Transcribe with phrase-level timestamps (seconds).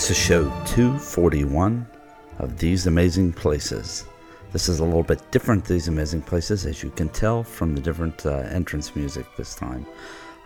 [0.00, 1.86] This is show 241
[2.38, 4.06] of These Amazing Places.
[4.50, 7.82] This is a little bit different, These Amazing Places, as you can tell from the
[7.82, 9.86] different uh, entrance music this time.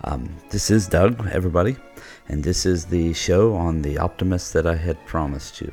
[0.03, 1.77] Um, this is Doug, everybody,
[2.29, 5.73] and this is the show on the Optimist that I had promised you.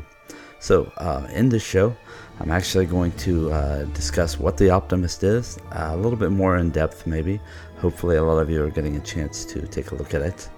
[0.59, 1.98] So, uh, in this show,
[2.39, 6.57] I'm actually going to uh, discuss what the Optimist is, uh, a little bit more
[6.57, 7.41] in depth, maybe.
[7.77, 10.49] Hopefully, a lot of you are getting a chance to take a look at it.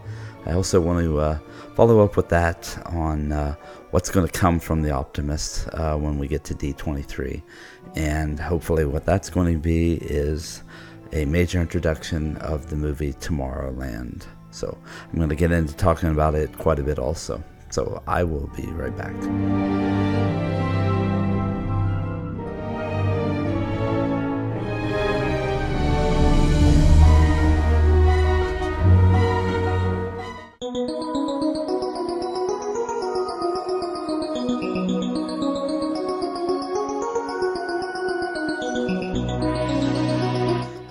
[0.45, 1.39] I also want to uh,
[1.75, 3.55] follow up with that on uh,
[3.91, 7.41] what's going to come from the Optimist uh, when we get to D23.
[7.95, 10.63] And hopefully, what that's going to be is
[11.13, 14.25] a major introduction of the movie Tomorrowland.
[14.51, 14.77] So,
[15.11, 17.43] I'm going to get into talking about it quite a bit also.
[17.69, 20.12] So, I will be right back.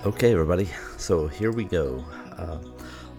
[0.05, 0.67] Okay, everybody.
[0.97, 2.03] So here we go.
[2.37, 2.57] Uh,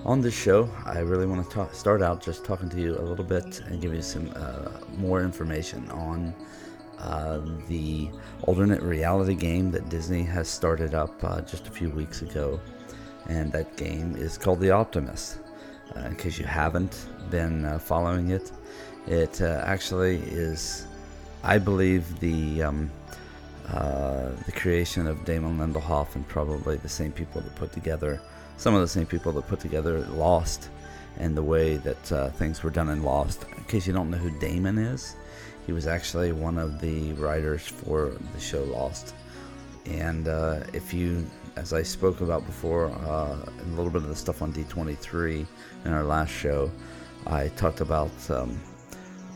[0.04, 3.00] on this show, I really want to talk, start out just talking to you a
[3.00, 4.68] little bit and give you some uh,
[4.98, 6.34] more information on
[6.98, 8.10] uh, the
[8.42, 12.60] alternate reality game that Disney has started up uh, just a few weeks ago.
[13.30, 15.38] And that game is called The Optimist.
[15.96, 18.52] Uh, in case you haven't been uh, following it,
[19.06, 20.86] it actually is,
[21.42, 22.62] I believe, the.
[22.64, 22.91] Um,
[23.68, 28.20] uh, the creation of Damon Lindelof and probably the same people that put together
[28.56, 30.68] some of the same people that put together Lost
[31.18, 33.44] and the way that uh, things were done in Lost.
[33.56, 35.16] In case you don't know who Damon is,
[35.66, 39.14] he was actually one of the writers for the show Lost.
[39.86, 41.26] And uh, if you,
[41.56, 45.46] as I spoke about before, uh, a little bit of the stuff on D23
[45.84, 46.70] in our last show,
[47.26, 48.60] I talked about um,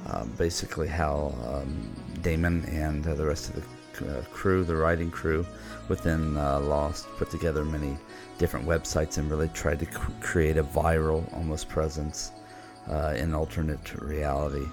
[0.07, 5.47] uh, basically how um, Damon and the rest of the uh, crew, the writing crew
[5.89, 7.97] within uh, Lost, put together many
[8.39, 12.33] different websites and really tried to c- create a viral almost presence
[12.89, 14.67] uh, in alternate reality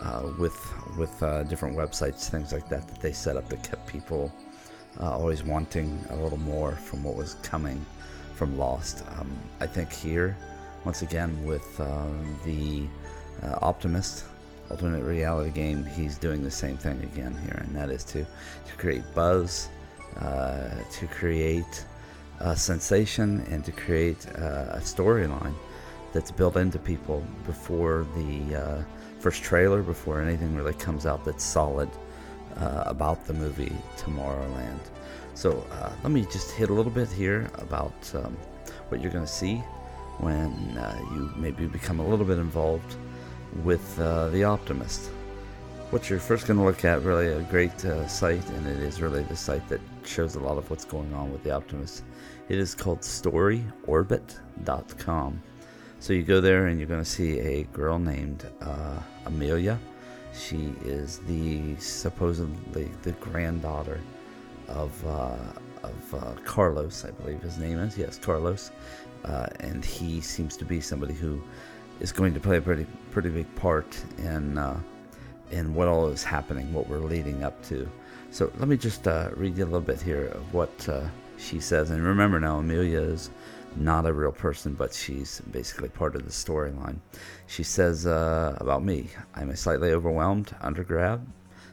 [0.00, 0.56] uh, with
[0.96, 4.32] with uh, different websites, things like that that they set up that kept people
[5.00, 7.84] uh, always wanting a little more from what was coming
[8.34, 9.04] from Lost.
[9.18, 9.30] Um,
[9.60, 10.36] I think here,
[10.84, 12.86] once again, with um, the
[13.60, 14.24] Optimist
[14.70, 18.72] alternate reality game, he's doing the same thing again here, and that is to, to
[18.76, 19.68] create buzz,
[20.20, 21.84] uh, to create
[22.40, 25.54] a sensation, and to create uh, a storyline
[26.12, 28.82] that's built into people before the uh,
[29.18, 31.88] first trailer, before anything really comes out that's solid
[32.56, 34.80] uh, about the movie Tomorrowland.
[35.34, 38.36] So uh, let me just hit a little bit here about um,
[38.88, 39.56] what you're going to see
[40.18, 42.96] when uh, you maybe become a little bit involved
[43.64, 45.10] with uh, The Optimist.
[45.90, 49.00] What you're first going to look at, really a great uh, site, and it is
[49.00, 52.04] really the site that shows a lot of what's going on with The Optimist.
[52.48, 55.42] It is called storyorbit.com.
[56.00, 59.78] So you go there and you're going to see a girl named uh, Amelia.
[60.32, 64.00] She is the supposedly the granddaughter
[64.68, 65.36] of uh,
[65.82, 67.98] of uh, Carlos, I believe his name is.
[67.98, 68.70] Yes, Carlos,
[69.24, 71.42] uh, and he seems to be somebody who
[72.00, 74.78] is going to play a pretty pretty big part in uh,
[75.50, 77.90] in what all is happening, what we're leading up to.
[78.30, 81.06] So let me just uh, read you a little bit here of what uh,
[81.38, 81.90] she says.
[81.90, 83.30] And remember now, Amelia is
[83.76, 86.98] not a real person, but she's basically part of the storyline.
[87.46, 91.26] She says uh, about me, I'm a slightly overwhelmed undergrad,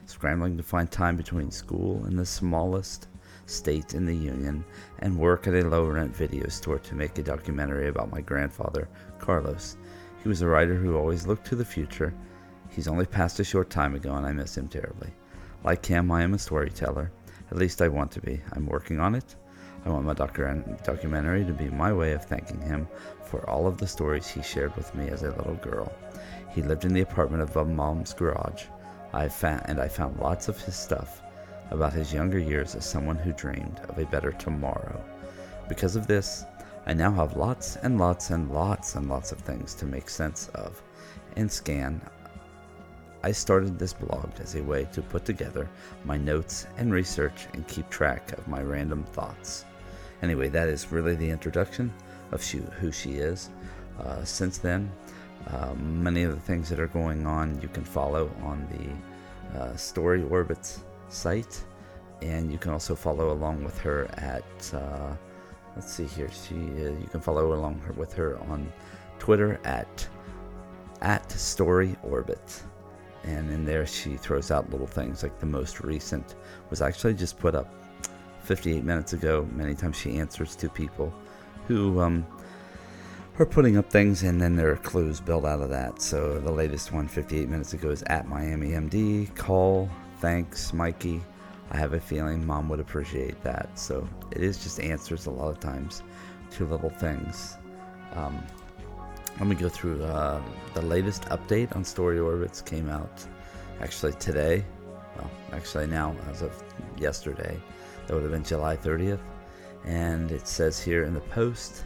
[0.06, 3.08] scrambling to find time between school and the smallest
[3.46, 4.64] state in the Union
[5.00, 8.88] and work at a low rent video store to make a documentary about my grandfather,
[9.18, 9.76] Carlos.
[10.26, 12.12] He was a writer who always looked to the future.
[12.68, 15.10] He's only passed a short time ago, and I miss him terribly.
[15.62, 17.12] Like him, I am a storyteller.
[17.52, 18.40] At least I want to be.
[18.52, 19.36] I'm working on it.
[19.84, 22.88] I want my docu- documentary to be my way of thanking him
[23.24, 25.92] for all of the stories he shared with me as a little girl.
[26.50, 28.64] He lived in the apartment above Mom's garage.
[29.12, 31.22] I found, and I found lots of his stuff
[31.70, 35.00] about his younger years as someone who dreamed of a better tomorrow.
[35.68, 36.44] Because of this,
[36.88, 40.48] I now have lots and lots and lots and lots of things to make sense
[40.54, 40.80] of
[41.34, 42.00] and scan.
[43.24, 45.68] I started this blog as a way to put together
[46.04, 49.64] my notes and research and keep track of my random thoughts.
[50.22, 51.92] Anyway, that is really the introduction
[52.30, 53.50] of she, who she is.
[53.98, 54.88] Uh, since then,
[55.48, 59.76] uh, many of the things that are going on you can follow on the uh,
[59.76, 61.64] Story Orbits site,
[62.22, 65.14] and you can also follow along with her at uh,
[65.76, 66.30] let's see here.
[66.30, 68.72] She uh, you can follow along her, with her on
[69.18, 70.08] Twitter at
[71.02, 72.62] at Story Orbit.
[73.24, 76.36] And in there, she throws out little things like the most recent
[76.70, 77.74] was actually just put up
[78.44, 79.48] 58 minutes ago.
[79.52, 81.12] Many times she answers to people
[81.66, 82.24] who um,
[83.38, 86.00] are putting up things, and then there are clues built out of that.
[86.00, 89.34] So the latest one, 58 minutes ago, is at Miami MD.
[89.34, 89.90] Call,
[90.20, 91.20] thanks, Mikey.
[91.70, 93.78] I have a feeling mom would appreciate that.
[93.78, 96.02] So it is just answers a lot of times
[96.52, 97.56] to little things.
[98.14, 98.42] Um,
[99.38, 100.40] let me go through uh,
[100.74, 103.24] the latest update on Story Orbits came out
[103.80, 104.64] actually today.
[105.16, 106.62] Well, actually now as of
[106.96, 107.60] yesterday.
[108.06, 109.20] That would have been July 30th.
[109.84, 111.84] And it says here in the post,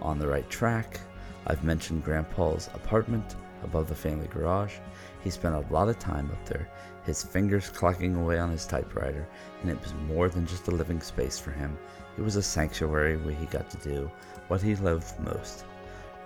[0.00, 1.00] on the right track.
[1.46, 4.74] I've mentioned Grandpa's apartment above the family garage.
[5.22, 6.68] He spent a lot of time up there,
[7.04, 9.28] his fingers clacking away on his typewriter,
[9.60, 11.76] and it was more than just a living space for him.
[12.18, 14.10] It was a sanctuary where he got to do
[14.48, 15.64] what he loved most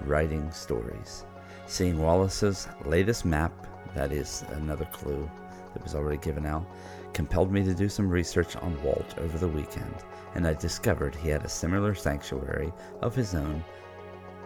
[0.03, 1.25] writing stories.
[1.67, 3.53] Seeing Wallace's latest map,
[3.95, 5.31] that is another clue
[5.73, 6.67] that was already given out,
[7.13, 9.95] compelled me to do some research on Walt over the weekend,
[10.35, 13.65] and I discovered he had a similar sanctuary of his own,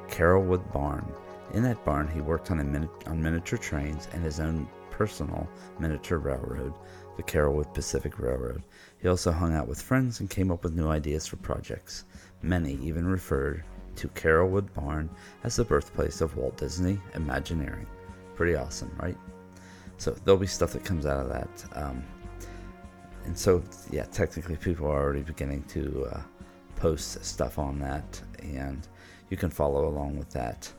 [0.09, 1.05] Carolwood Barn.
[1.53, 5.49] In that barn, he worked on, min- on miniature trains and his own personal
[5.79, 6.75] miniature railroad,
[7.17, 8.63] the Carolwood Pacific Railroad.
[8.99, 12.05] He also hung out with friends and came up with new ideas for projects.
[12.43, 13.65] Many even referred
[13.97, 15.11] to Carolwood Barn
[15.43, 17.87] as the birthplace of Walt Disney Imagineering.
[18.37, 19.17] Pretty awesome, right?
[19.97, 21.65] So there'll be stuff that comes out of that.
[21.75, 22.05] Um,
[23.25, 26.21] and so, yeah, technically, people are already beginning to uh,
[26.77, 28.87] post stuff on that, and
[29.29, 30.73] you can follow along with that.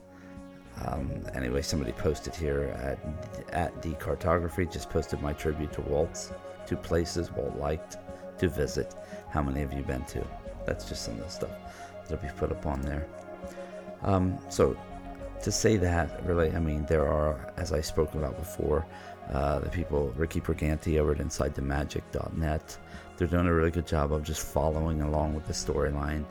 [0.85, 2.99] Um, anyway, somebody posted here at
[3.53, 6.31] at D Cartography just posted my tribute to Walt's
[6.65, 7.97] two places Walt liked
[8.39, 8.95] to visit.
[9.29, 10.25] How many have you been to?
[10.65, 11.51] That's just some of the stuff
[12.07, 13.07] that'll be put up on there.
[14.03, 14.77] Um, so
[15.43, 18.85] to say that, really, I mean, there are, as I spoke about before,
[19.31, 22.77] uh, the people, Ricky Briganti over at InsideTheMagic.net,
[23.17, 26.25] they're doing a really good job of just following along with the storyline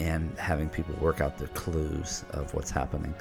[0.00, 3.14] and having people work out the clues of what's happening.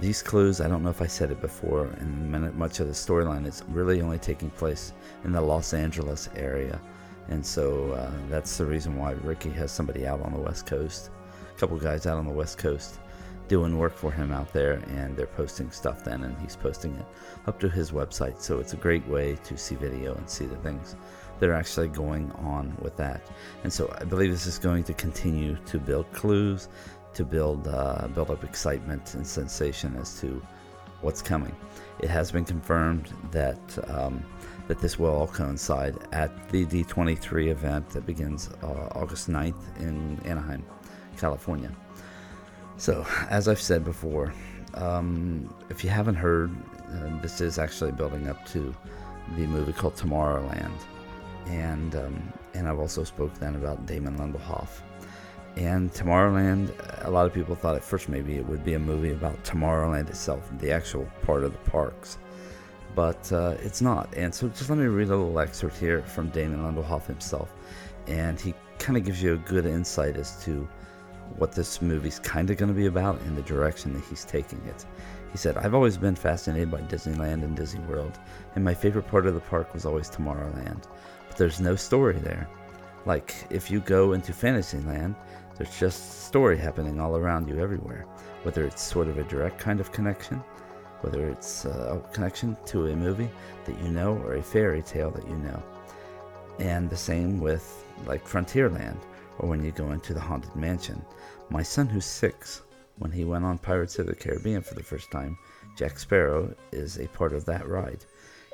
[0.00, 3.46] These clues, I don't know if I said it before, and much of the storyline
[3.46, 4.92] is really only taking place
[5.24, 6.80] in the Los Angeles area.
[7.28, 11.10] And so uh, that's the reason why Ricky has somebody out on the West Coast,
[11.50, 13.00] a couple guys out on the West Coast
[13.48, 17.06] doing work for him out there, and they're posting stuff then, and he's posting it
[17.46, 18.40] up to his website.
[18.40, 20.96] So it's a great way to see video and see the things
[21.40, 23.22] that are actually going on with that.
[23.64, 26.68] And so I believe this is going to continue to build clues,
[27.14, 30.42] to build uh, build up excitement and sensation as to
[31.00, 31.54] what's coming.
[32.00, 34.24] It has been confirmed that um,
[34.68, 40.20] that this will all coincide at the D23 event that begins uh, August 9th in
[40.26, 40.64] Anaheim,
[41.16, 41.72] California.
[42.76, 44.32] So, as I've said before,
[44.74, 46.54] um, if you haven't heard,
[46.92, 48.74] uh, this is actually building up to
[49.36, 50.78] the movie called Tomorrowland,
[51.46, 54.68] and um, and I've also spoke then about Damon Lindelof.
[55.58, 56.70] And Tomorrowland,
[57.04, 60.08] a lot of people thought at first maybe it would be a movie about Tomorrowland
[60.08, 62.18] itself, the actual part of the parks,
[62.94, 64.08] but uh, it's not.
[64.16, 67.52] And so, just let me read a little excerpt here from Damon Lindelof himself,
[68.06, 70.68] and he kind of gives you a good insight as to
[71.38, 74.62] what this movie's kind of going to be about and the direction that he's taking
[74.68, 74.86] it.
[75.32, 78.16] He said, I've always been fascinated by Disneyland and Disney World,
[78.54, 80.84] and my favorite part of the park was always Tomorrowland.
[81.26, 82.48] But there's no story there.
[83.06, 85.14] Like, if you go into Fantasyland,
[85.58, 88.06] there's just story happening all around you everywhere.
[88.44, 90.42] Whether it's sort of a direct kind of connection,
[91.00, 93.28] whether it's uh, a connection to a movie
[93.64, 95.62] that you know or a fairy tale that you know.
[96.60, 98.98] And the same with, like, Frontierland,
[99.38, 101.04] or when you go into the Haunted Mansion.
[101.50, 102.62] My son, who's six,
[102.98, 105.38] when he went on Pirates of the Caribbean for the first time,
[105.76, 108.04] Jack Sparrow is a part of that ride.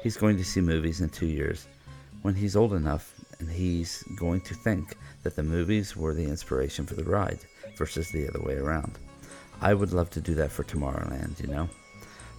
[0.02, 1.66] He's going to see movies in two years
[2.22, 6.86] when he's old enough, and he's going to think that the movies were the inspiration
[6.86, 7.40] for the ride
[7.76, 8.98] versus the other way around.
[9.60, 11.68] I would love to do that for Tomorrowland, you know?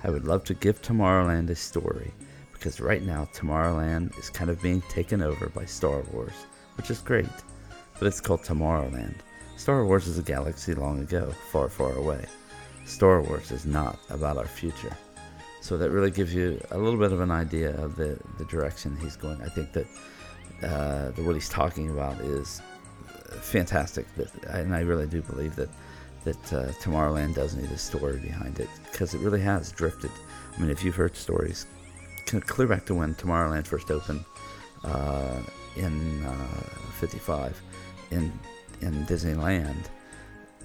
[0.03, 2.11] I would love to give Tomorrowland a story
[2.53, 6.45] because right now Tomorrowland is kind of being taken over by Star Wars,
[6.77, 7.25] which is great
[7.99, 9.15] but it's called Tomorrowland.
[9.57, 12.25] Star Wars is a galaxy long ago, far, far away.
[12.85, 14.95] Star Wars is not about our future.
[15.65, 18.95] So that really gives you a little bit of an idea of the, the direction
[19.01, 19.41] he's going.
[19.41, 19.87] I think that
[20.61, 22.61] uh, the, what he's talking about is
[23.41, 25.69] fantastic, that, and I really do believe that
[26.23, 30.11] that uh, Tomorrowland does need a story behind it because it really has drifted.
[30.55, 31.65] I mean, if you've heard stories,
[32.27, 34.23] clear back to when Tomorrowland first opened
[34.83, 35.41] uh,
[35.77, 36.23] in
[36.99, 38.31] '55 uh, in
[38.81, 39.85] in Disneyland,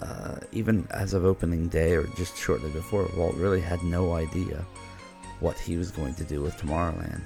[0.02, 4.66] uh, even as of opening day or just shortly before, Walt really had no idea
[5.40, 7.22] what he was going to do with Tomorrowland.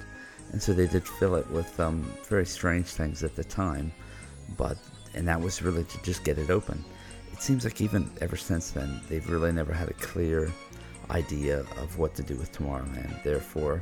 [0.51, 3.91] And so they did fill it with um, very strange things at the time,
[4.57, 4.77] but
[5.13, 6.83] and that was really to just get it open.
[7.31, 10.51] It seems like even ever since then, they've really never had a clear
[11.09, 13.23] idea of what to do with Tomorrowland.
[13.23, 13.81] Therefore,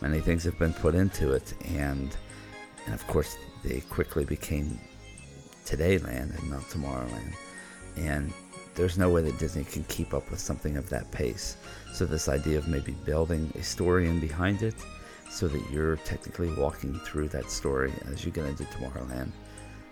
[0.00, 2.16] many things have been put into it, and
[2.86, 4.78] and of course they quickly became
[5.64, 7.34] Todayland and not Tomorrowland.
[7.96, 8.32] And
[8.74, 11.56] there's no way that Disney can keep up with something of that pace.
[11.92, 14.74] So this idea of maybe building a story in behind it,
[15.30, 19.30] so that you're technically walking through that story as you get into Tomorrowland,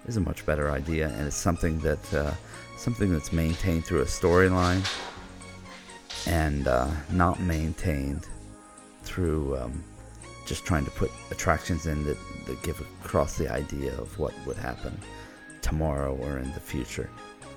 [0.06, 2.32] is a much better idea, and it's something that uh,
[2.76, 4.84] something that's maintained through a storyline
[6.26, 8.26] and uh, not maintained
[9.02, 9.82] through um,
[10.46, 14.56] just trying to put attractions in that, that give across the idea of what would
[14.56, 14.96] happen
[15.60, 17.08] tomorrow or in the future.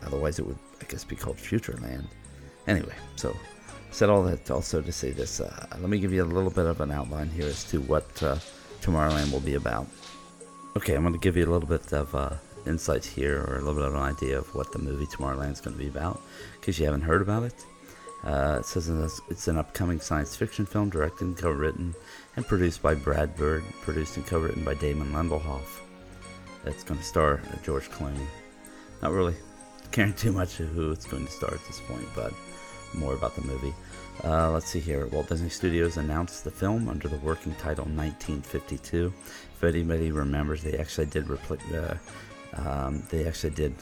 [0.03, 2.05] Otherwise, it would, I guess, be called Futureland.
[2.67, 3.35] Anyway, so
[3.91, 5.39] said all that also to say this.
[5.39, 8.21] Uh, let me give you a little bit of an outline here as to what
[8.21, 8.37] uh,
[8.81, 9.87] Tomorrowland will be about.
[10.75, 12.31] Okay, I'm going to give you a little bit of uh,
[12.65, 15.61] insight here, or a little bit of an idea of what the movie Tomorrowland is
[15.61, 16.21] going to be about,
[16.59, 17.65] because you haven't heard about it.
[18.25, 18.89] Uh, it says
[19.29, 21.93] it's an upcoming science fiction film directed and co-written
[22.35, 25.81] and produced by Brad Bird, produced and co-written by Damon Lindelof.
[26.65, 28.25] It's going to star George Clooney.
[29.03, 29.35] Not really
[29.95, 32.33] caring too much who it's going to star at this point, but
[32.95, 33.73] more about the movie.
[34.25, 35.07] Uh, let's see here.
[35.07, 39.13] Walt Disney Studios announced the film under the working title 1952.
[39.53, 41.95] If anybody remembers, they actually did repli- uh,
[42.61, 43.73] um, they actually did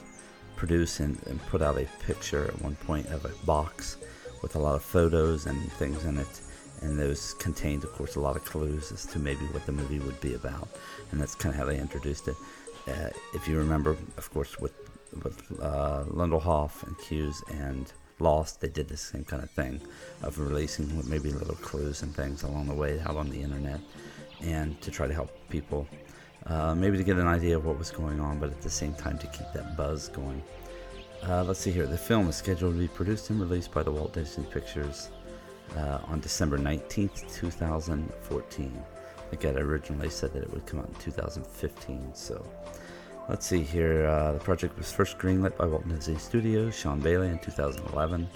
[0.56, 3.98] produce and, and, put out a picture at one point of a box
[4.44, 6.42] with a lot of photos and things in it.
[6.82, 10.00] And those contained, of course, a lot of clues as to maybe what the movie
[10.00, 10.68] would be about.
[11.12, 12.36] And that's kind of how they introduced it.
[12.88, 14.74] Uh, if you remember, of course, with
[15.24, 19.82] with uh, Lindelof and Cuse and Lost, they did the same kind of thing
[20.22, 23.80] of releasing maybe little clues and things along the way out on the internet,
[24.42, 25.88] and to try to help people,
[26.46, 28.94] uh, maybe to get an idea of what was going on, but at the same
[28.94, 30.42] time to keep that buzz going.
[31.28, 31.88] Uh, let's see here.
[31.88, 35.10] The film is scheduled to be produced and released by the Walt Disney Pictures
[35.78, 38.84] uh, on December 19th, 2014.
[39.18, 42.46] I think I originally said that it would come out in 2015, so
[43.30, 44.06] let's see here.
[44.06, 48.28] Uh, the project was first greenlit by Walt Disney Studios, Sean Bailey, in 2011,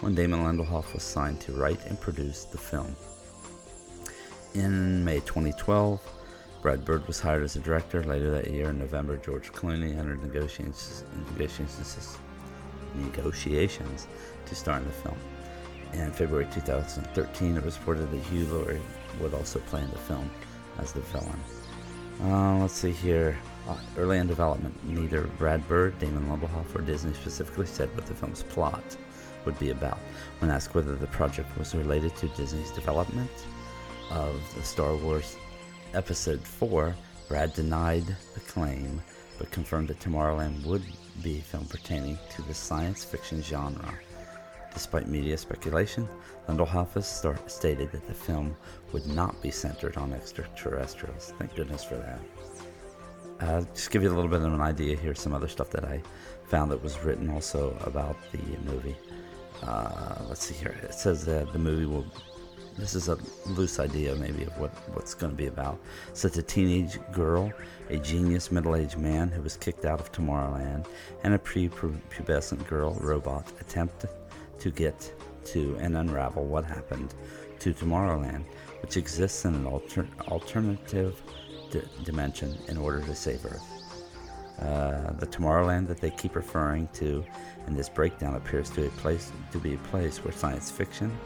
[0.00, 2.94] when Damon Lindelof was signed to write and produce the film.
[4.54, 6.00] In May 2012,
[6.62, 8.02] Brad Bird was hired as a director.
[8.02, 12.18] Later that year, in November, George Clooney entered negotiations, negotiations
[12.94, 14.06] negotiations
[14.46, 15.16] to star in the film.
[15.92, 18.80] In February 2013, it was reported that Hugh Laurie
[19.20, 20.30] would also play in the film
[20.78, 21.40] as the villain.
[22.22, 23.36] Uh, let's see here.
[23.66, 28.14] Uh, early in development, neither Brad Bird, Damon Lindelof, or Disney specifically said what the
[28.14, 28.96] film's plot
[29.46, 29.98] would be about.
[30.40, 33.30] When asked whether the project was related to Disney's development
[34.10, 35.36] of the Star Wars
[35.94, 36.94] Episode 4,
[37.28, 38.04] Brad denied
[38.34, 39.00] the claim
[39.38, 40.84] but confirmed that Tomorrowland would
[41.22, 43.94] be a film pertaining to the science fiction genre.
[44.72, 46.08] Despite media speculation,
[46.48, 48.56] Lindelof has stated that the film
[48.92, 51.32] would not be centered on extraterrestrials.
[51.38, 52.20] Thank goodness for that.
[53.40, 55.84] Uh, just give you a little bit of an idea here, some other stuff that
[55.84, 56.02] I
[56.44, 58.96] found that was written also about the movie.
[59.62, 60.76] Uh, let's see here.
[60.82, 62.06] It says that the movie will
[62.76, 65.78] this is a loose idea maybe of what, what's going to be about.
[66.10, 67.52] It's a teenage girl,
[67.88, 70.86] a genius middle-aged man who was kicked out of Tomorrowland,
[71.22, 74.06] and a prepubescent girl robot attempt
[74.58, 75.12] to get
[75.44, 77.14] to and unravel what happened
[77.60, 78.44] to Tomorrowland,
[78.82, 81.22] which exists in an alter- alternative
[81.70, 83.70] d- dimension in order to save Earth.
[84.60, 87.24] Uh, the Tomorrowland that they keep referring to
[87.66, 91.16] in this breakdown appears to, a place, to be a place where science fiction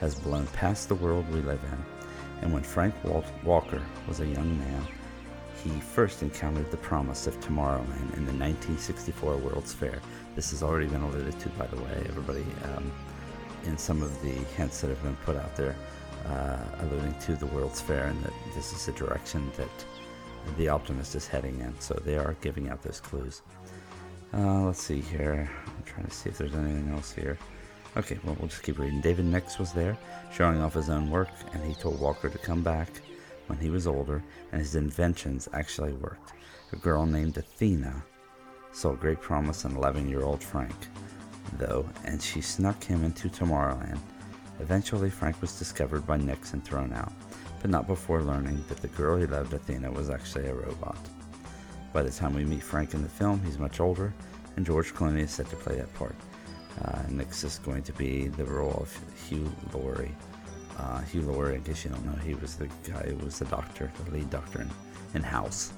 [0.00, 1.84] has blown past the world we live in,
[2.42, 4.86] and when Frank Wal- Walker was a young man,
[5.62, 9.98] he first encountered the promise of Tomorrowland in the 1964 World's Fair.
[10.36, 12.44] This has already been alluded to, by the way, everybody,
[12.76, 12.92] um,
[13.64, 15.74] in some of the hints that have been put out there,
[16.26, 19.68] uh, alluding to the World's Fair and that this is the direction that
[20.56, 21.74] the Optimist is heading in.
[21.80, 23.42] So they are giving out those clues.
[24.32, 25.50] Uh, let's see here.
[25.66, 27.38] I'm trying to see if there's anything else here.
[27.96, 29.00] Okay, well, we'll just keep reading.
[29.00, 29.96] David Nix was there,
[30.32, 32.88] showing off his own work, and he told Walker to come back
[33.46, 36.32] when he was older, and his inventions actually worked.
[36.72, 38.02] A girl named Athena
[38.72, 40.74] saw great promise in 11 year old Frank,
[41.56, 44.00] though, and she snuck him into Tomorrowland.
[44.60, 47.12] Eventually, Frank was discovered by Nix and thrown out,
[47.60, 50.98] but not before learning that the girl he loved, Athena, was actually a robot.
[51.92, 54.12] By the time we meet Frank in the film, he's much older,
[54.56, 56.14] and George Clooney is set to play that part.
[56.84, 58.96] Uh, Nix is going to be the role of
[59.28, 60.14] Hugh Laurie.
[60.78, 63.44] Uh, Hugh Laurie, in case you don't know, he was the guy who was the
[63.46, 64.70] doctor, the lead doctor in,
[65.14, 65.72] in House.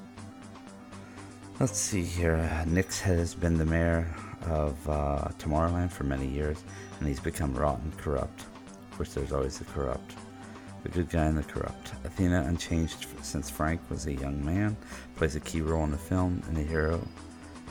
[1.60, 2.64] Let's see here.
[2.66, 4.14] Nix has been the mayor
[4.46, 6.62] of uh, Tomorrowland for many years,
[6.98, 8.44] and he's become rotten corrupt.
[8.96, 10.14] Course, there's always the corrupt.
[10.82, 11.92] The good guy and the corrupt.
[12.04, 14.74] Athena, unchanged since Frank was a young man,
[15.16, 17.06] plays a key role in the film, and the hero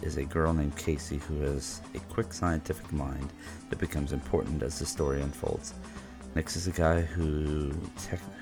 [0.04, 3.34] is a girl named Casey who has a quick scientific mind
[3.72, 5.74] that becomes important as the story unfolds.
[6.36, 7.72] Nix is a guy who,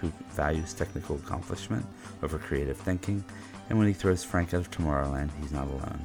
[0.02, 1.86] who values technical accomplishment
[2.22, 3.24] over creative thinking,
[3.70, 6.02] and when he throws Frank out of Tomorrowland, he's not alone.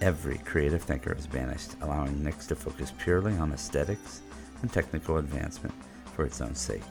[0.00, 4.22] Every creative thinker is banished, allowing Nix to focus purely on aesthetics
[4.62, 5.72] and technical advancement
[6.20, 6.82] for its own sake.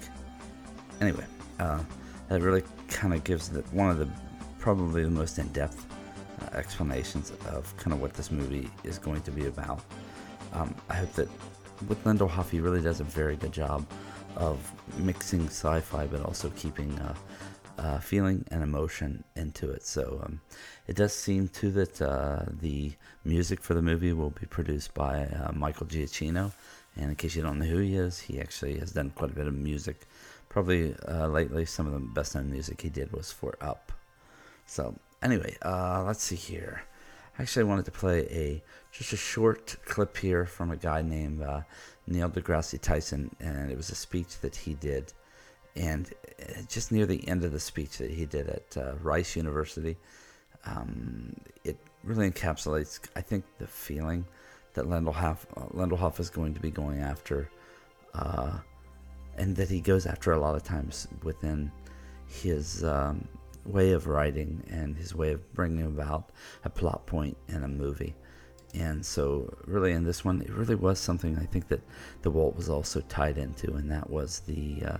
[1.01, 1.25] Anyway,
[1.59, 1.83] uh,
[2.29, 4.09] that really kind of gives the, one of the
[4.57, 5.85] probably the most in-depth
[6.41, 9.81] uh, explanations of kind of what this movie is going to be about.
[10.51, 11.29] Um, I hope that
[11.87, 13.85] with Lindelof, he really does a very good job
[14.35, 14.57] of
[14.97, 17.13] mixing sci-fi, but also keeping uh,
[17.77, 19.83] uh, feeling and emotion into it.
[19.83, 20.41] So um,
[20.87, 22.93] it does seem too that uh, the
[23.23, 26.51] music for the movie will be produced by uh, Michael Giacchino.
[26.95, 29.35] And in case you don't know who he is, he actually has done quite a
[29.35, 30.07] bit of music.
[30.49, 33.91] Probably uh, lately, some of the best known music he did was for Up.
[34.65, 36.83] So anyway, uh, let's see here.
[37.37, 41.41] Actually, I wanted to play a just a short clip here from a guy named
[41.41, 41.61] uh,
[42.07, 45.13] Neil deGrasse Tyson, and it was a speech that he did
[45.75, 49.35] and uh, just near the end of the speech that he did at uh, Rice
[49.35, 49.97] University,
[50.65, 54.25] um, it really encapsulates, I think, the feeling
[54.79, 57.49] that Lindelof, uh, is going to be going after,
[58.13, 58.57] uh,
[59.37, 61.71] and that he goes after a lot of times within
[62.27, 63.27] his um,
[63.65, 66.29] way of writing and his way of bringing about
[66.63, 68.15] a plot point in a movie.
[68.73, 71.81] And so, really, in this one, it really was something I think that
[72.21, 74.97] the Walt was also tied into, and that was the uh,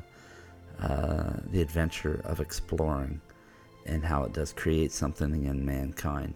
[0.82, 3.22] uh, the adventure of exploring
[3.86, 6.36] and how it does create something in mankind.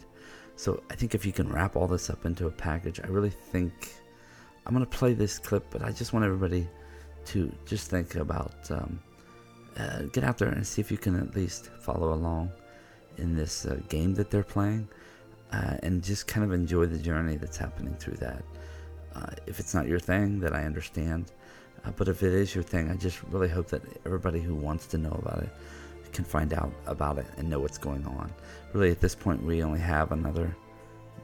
[0.55, 3.29] So I think if you can wrap all this up into a package, I really
[3.29, 3.93] think
[4.65, 6.67] I'm going to play this clip, but I just want everybody
[7.25, 8.99] to just think about um,
[9.77, 12.51] uh, get out there and see if you can at least follow along
[13.17, 14.87] in this uh, game that they're playing
[15.51, 18.43] uh, and just kind of enjoy the journey that's happening through that.
[19.15, 21.31] Uh, if it's not your thing, that I understand.
[21.85, 24.87] Uh, but if it is your thing, I just really hope that everybody who wants
[24.87, 25.49] to know about it
[26.13, 28.31] can find out about it and know what's going on.
[28.73, 30.55] Really, at this point, we only have another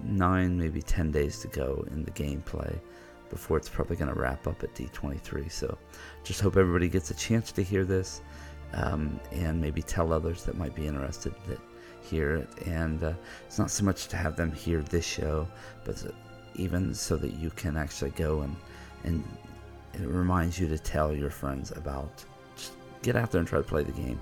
[0.03, 2.79] nine, maybe 10 days to go in the gameplay
[3.29, 5.51] before it's probably going to wrap up at D23.
[5.51, 5.77] So
[6.23, 8.21] just hope everybody gets a chance to hear this
[8.73, 11.59] um, and maybe tell others that might be interested that
[12.01, 12.67] hear it.
[12.67, 13.13] And uh,
[13.45, 15.47] it's not so much to have them hear this show,
[15.85, 16.03] but
[16.55, 18.55] even so that you can actually go and,
[19.03, 19.23] and
[19.93, 22.23] it reminds you to tell your friends about.
[23.01, 24.19] Get out there and try to play the game.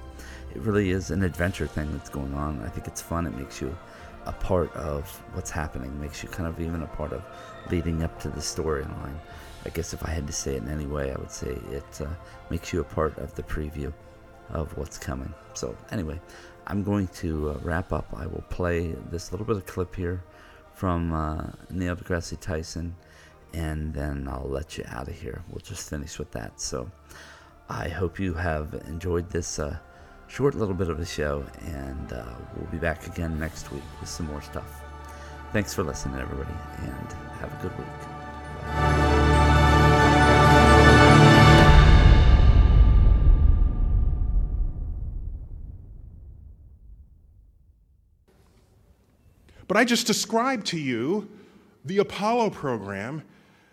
[0.53, 2.61] It really is an adventure thing that's going on.
[2.63, 3.25] I think it's fun.
[3.25, 3.75] It makes you
[4.25, 5.89] a part of what's happening.
[5.89, 7.23] It makes you kind of even a part of
[7.71, 9.17] leading up to the storyline.
[9.65, 12.01] I guess if I had to say it in any way, I would say it
[12.01, 12.07] uh,
[12.49, 13.91] makes you a part of the preview
[14.49, 15.33] of what's coming.
[15.53, 16.19] So anyway,
[16.67, 18.07] I'm going to uh, wrap up.
[18.15, 20.23] I will play this little bit of clip here
[20.73, 22.95] from uh, Neil deGrasse Tyson
[23.53, 25.41] and then I'll let you out of here.
[25.49, 26.59] We'll just finish with that.
[26.59, 26.89] So
[27.69, 29.77] I hope you have enjoyed this uh,
[30.27, 32.23] short little bit of a show, and uh,
[32.55, 34.83] we'll be back again next week with some more stuff.
[35.51, 37.87] Thanks for listening, everybody, and have a good week.
[49.67, 51.29] But I just described to you
[51.83, 53.23] the Apollo program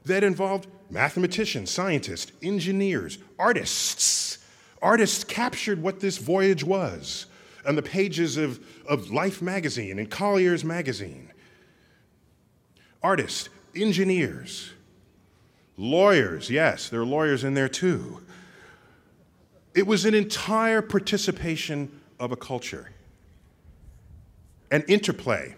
[0.05, 4.39] that involved mathematicians, scientists, engineers, artists.
[4.81, 7.27] Artists captured what this voyage was
[7.67, 11.33] on the pages of, of Life magazine and Collier's magazine.
[13.03, 14.71] Artists, engineers,
[15.77, 18.21] lawyers, yes, there are lawyers in there too.
[19.75, 22.93] It was an entire participation of a culture,
[24.71, 25.57] an interplay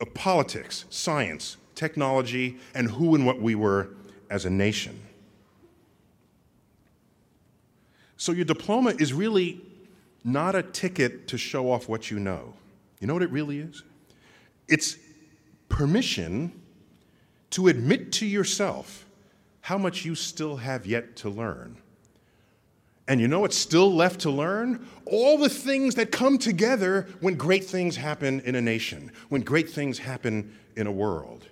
[0.00, 3.90] of politics, science, technology, and who and what we were
[4.34, 5.00] as a nation.
[8.16, 9.60] So your diploma is really
[10.24, 12.52] not a ticket to show off what you know.
[12.98, 13.84] You know what it really is?
[14.66, 14.96] It's
[15.68, 16.60] permission
[17.50, 19.06] to admit to yourself
[19.60, 21.76] how much you still have yet to learn.
[23.06, 24.84] And you know what's still left to learn?
[25.06, 29.70] All the things that come together when great things happen in a nation, when great
[29.70, 31.46] things happen in a world.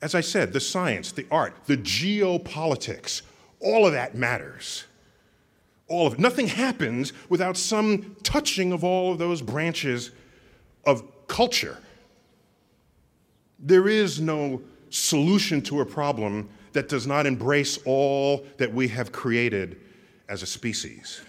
[0.00, 3.22] As I said, the science, the art, the geopolitics,
[3.60, 4.84] all of that matters.
[5.88, 6.18] All of it.
[6.18, 10.10] Nothing happens without some touching of all of those branches
[10.84, 11.78] of culture.
[13.58, 19.10] There is no solution to a problem that does not embrace all that we have
[19.10, 19.80] created
[20.28, 21.22] as a species.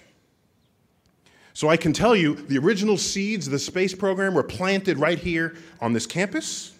[1.54, 5.18] So I can tell you the original seeds of the space program were planted right
[5.18, 6.74] here on this campus.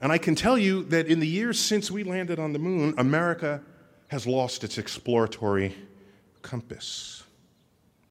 [0.00, 2.94] And I can tell you that in the years since we landed on the moon,
[2.98, 3.62] America
[4.08, 5.74] has lost its exploratory
[6.42, 7.24] compass.